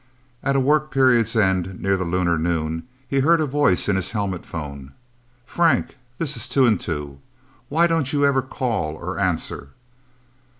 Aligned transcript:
At 0.41 0.55
a 0.55 0.59
work 0.59 0.89
period's 0.89 1.35
end, 1.35 1.79
near 1.79 1.95
the 1.95 2.05
lunar 2.05 2.35
noon, 2.35 2.87
he 3.07 3.19
heard 3.19 3.39
a 3.39 3.45
voice 3.45 3.87
in 3.87 3.97
his 3.97 4.09
helmet 4.13 4.47
phone. 4.47 4.93
"Frank 5.45 5.95
this 6.17 6.35
is 6.35 6.47
Two 6.47 6.65
and 6.65 6.81
Two...! 6.81 7.19
Why 7.69 7.85
don't 7.85 8.11
you 8.11 8.25
ever 8.25 8.41
call 8.41 8.95
or 8.95 9.19
answer...?" 9.19 9.69